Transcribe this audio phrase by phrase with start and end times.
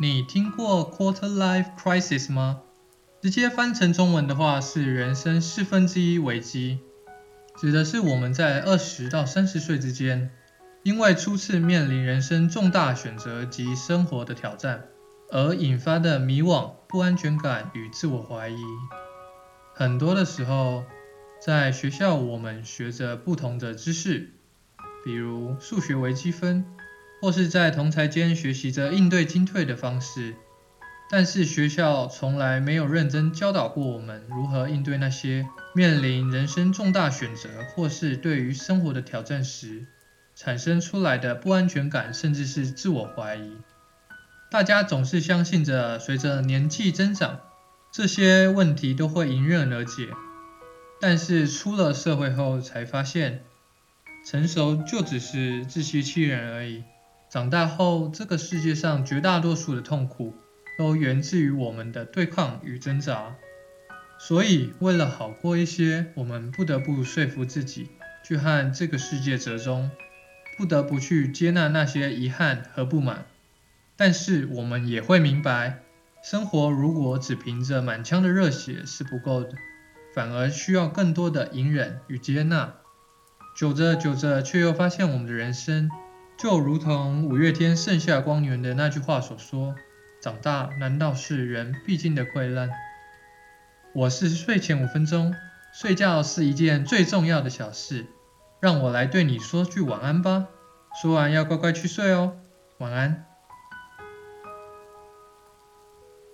[0.00, 2.62] 你听过 Quarter Life Crisis 吗？
[3.22, 6.80] 直接翻成中文的话是人生四分之一危机，
[7.56, 10.32] 指的是我们在二十到三十岁之间，
[10.82, 14.88] 因为初次面临人生重大选择及生活的挑战，
[15.30, 18.58] 而引发的迷惘、不安全感与自我怀疑。
[19.74, 20.82] 很多的时候，
[21.40, 24.32] 在学校我们学着不同的知识，
[25.04, 26.66] 比如数学微积分。
[27.24, 30.34] 或是在同侪间学习着应对进退的方式，
[31.10, 39.86] 但是学校从来没有认真教导过我们如何应对那些面临人生重大选择或是对于生活的挑战时
[40.36, 43.56] 产生出来的不安全感，甚至是自我怀疑。
[44.50, 47.40] 大家总是相信着，随着年纪增长，
[47.90, 50.08] 这些问题都会迎刃而解。
[51.00, 53.40] 但是出了社会后才发现，
[54.26, 56.84] 成熟就只是自欺欺人而已。
[57.34, 60.36] 长大后，这个世界上绝大多数的痛苦
[60.78, 63.34] 都源自于我们的对抗与挣扎。
[64.20, 67.88] 所以，为了好过一些，我们不得不说服自己
[68.24, 69.90] 去和这个世界折中，
[70.56, 73.26] 不得不去接纳那些遗憾和不满。
[73.96, 75.80] 但是，我们也会明白，
[76.22, 79.50] 生活如果只凭着满腔的热血是不够的，
[80.14, 82.74] 反而需要更多的隐忍与接纳。
[83.56, 85.90] 久着久着，却又发现我们的人生。
[86.36, 89.74] 就如同五月天《盛夏光年》的那句话所说
[90.20, 92.70] ：“长大难道是人必经的溃烂？”
[93.94, 95.32] 我是睡前五分钟，
[95.72, 98.06] 睡觉是一件最重要的小事，
[98.60, 100.48] 让我来对你说句晚安吧。
[101.00, 102.36] 说完要乖乖去睡哦，
[102.78, 103.24] 晚安。